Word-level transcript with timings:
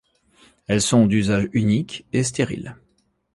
Elles 0.65 0.81
sont 0.81 1.05
d'usage 1.05 1.47
unique 1.53 2.07
et 2.11 2.23
stérile. 2.23 2.75